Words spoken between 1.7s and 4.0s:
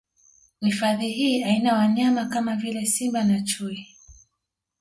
wanyama kama vile Simba na Chui